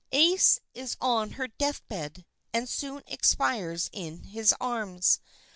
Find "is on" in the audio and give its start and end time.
0.73-1.33